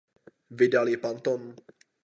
Vydal 0.61 0.89
ji 0.93 0.97
Panton. 1.05 1.47